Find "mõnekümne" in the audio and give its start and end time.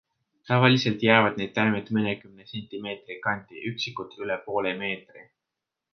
1.97-2.47